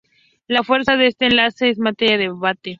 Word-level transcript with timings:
La 0.47 0.63
fuerza 0.63 0.97
de 0.97 1.05
este 1.05 1.27
enlace 1.27 1.69
es 1.69 1.77
materia 1.77 2.17
de 2.17 2.23
debate. 2.23 2.69